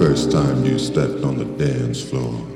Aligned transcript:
first 0.00 0.32
time 0.32 0.64
you 0.64 0.78
stepped 0.78 1.22
on 1.24 1.36
the 1.36 1.44
dance 1.62 2.02
floor. 2.02 2.49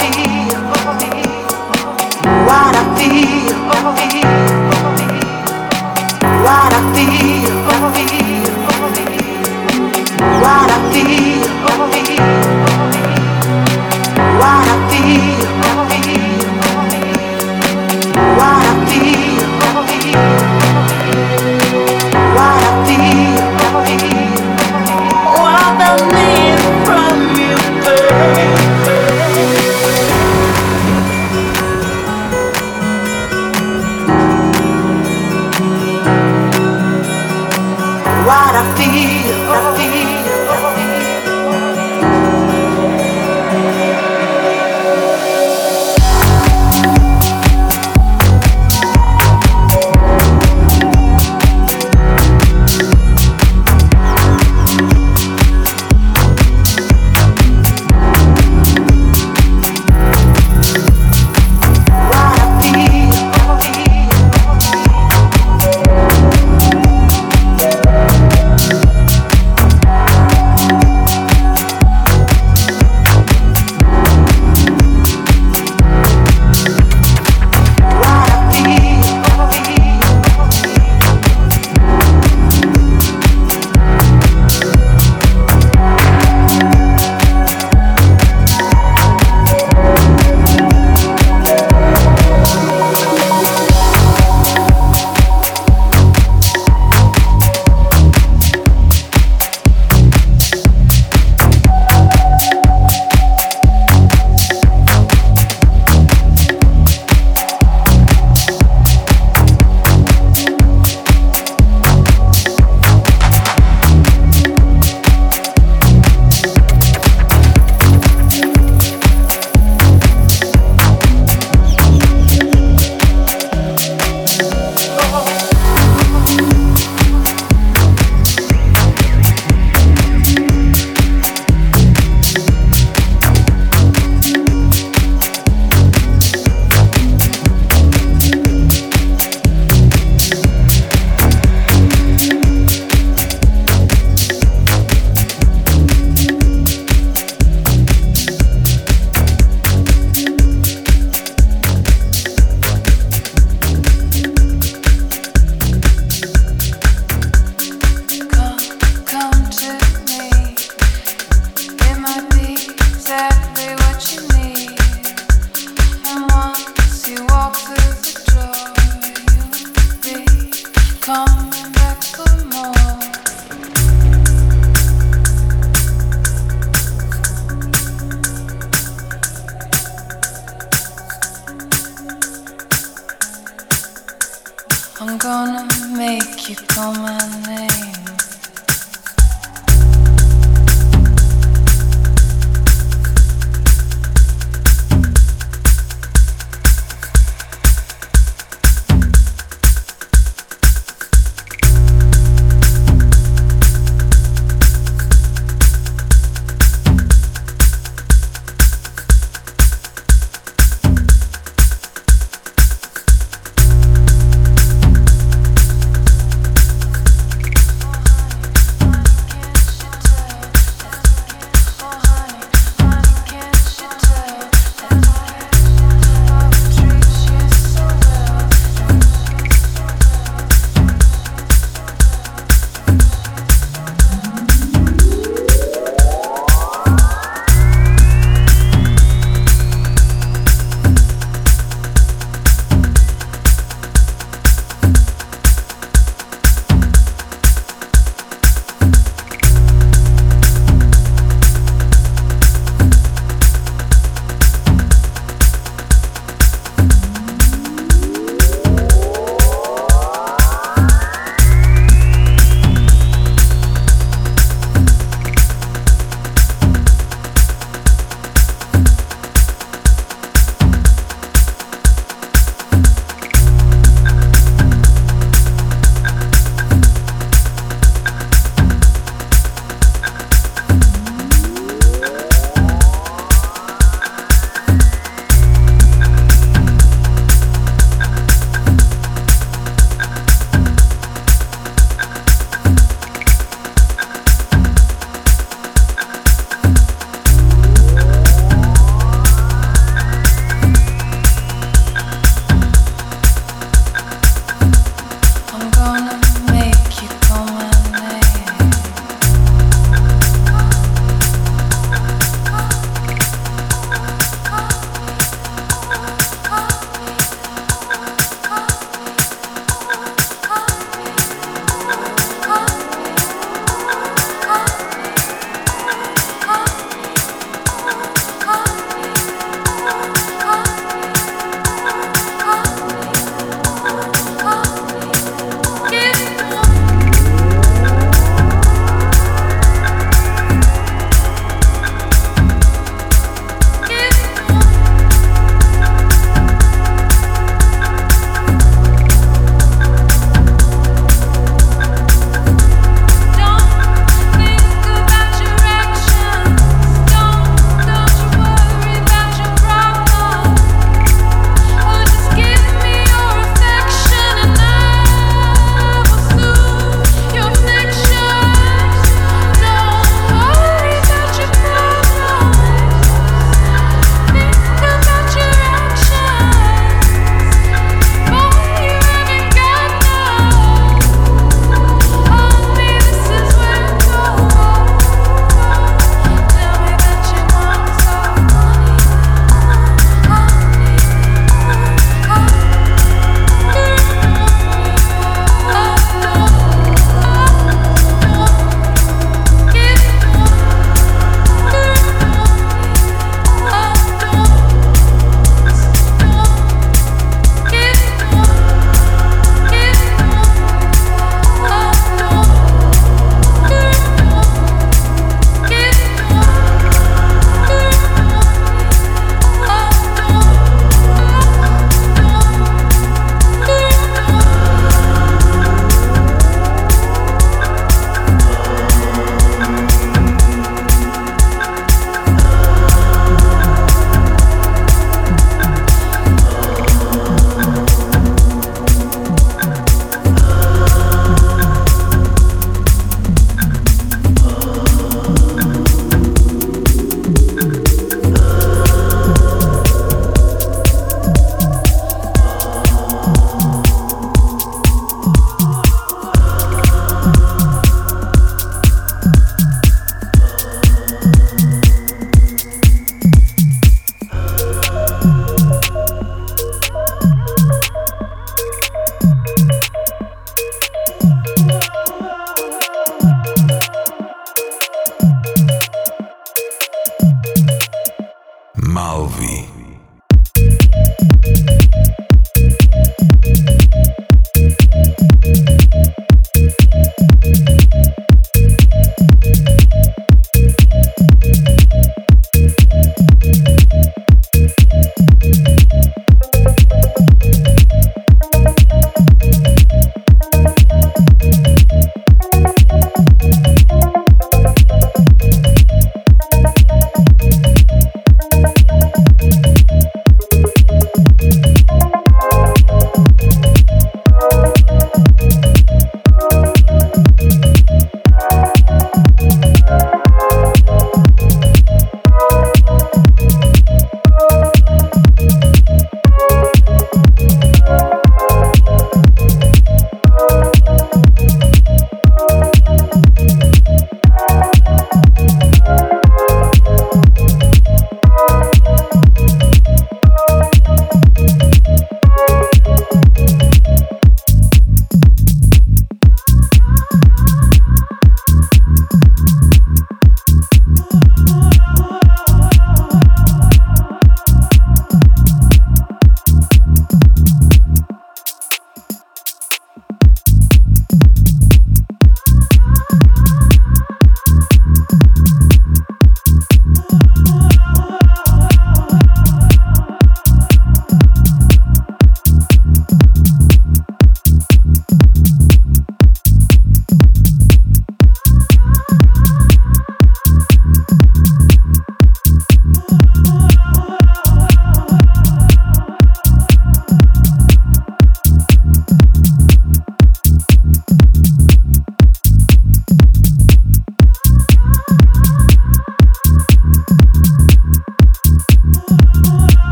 You. 0.00 0.29